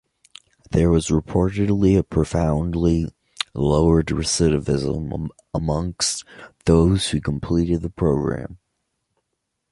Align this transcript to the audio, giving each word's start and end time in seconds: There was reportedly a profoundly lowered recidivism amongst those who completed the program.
There 0.71 0.89
was 0.89 1.09
reportedly 1.09 1.95
a 1.95 2.01
profoundly 2.01 3.05
lowered 3.53 4.07
recidivism 4.07 5.27
amongst 5.53 6.25
those 6.65 7.09
who 7.09 7.21
completed 7.21 7.83
the 7.83 7.91
program. 7.91 8.57